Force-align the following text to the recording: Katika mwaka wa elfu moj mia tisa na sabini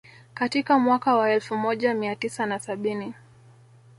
Katika 0.33 0.79
mwaka 0.79 1.15
wa 1.15 1.31
elfu 1.31 1.57
moj 1.57 1.85
mia 1.85 2.15
tisa 2.15 2.45
na 2.45 2.59
sabini 2.59 3.13